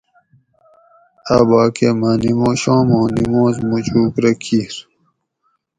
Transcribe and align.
اۤباکہ 1.35 1.89
مہ 1.99 2.11
نیموشوم 2.21 2.89
آں 2.97 3.07
نماز 3.15 3.55
مُچُوگ 3.69 4.13
رہ 4.23 4.33
کِیر 4.43 4.73